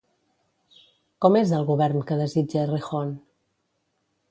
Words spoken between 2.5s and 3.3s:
Errejón?